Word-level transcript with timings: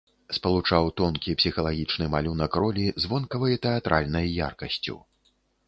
Спалучаў 0.35 0.87
тонкі 1.01 1.35
псіхалагічны 1.41 2.07
малюнак 2.15 2.57
ролі 2.65 2.87
з 3.05 3.13
вонкавай 3.13 3.55
тэатральнай 3.69 4.25
яркасцю. 4.51 5.01